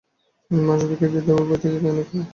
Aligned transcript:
মাশরাফি 0.51 0.95
খেপিয়ে 0.99 1.25
দেওয়ার 1.27 1.45
ভয় 1.47 1.59
থেকেই 1.61 1.79
কি 1.79 1.87
না, 1.87 1.91
কে 1.97 2.03
জানে 2.03 2.23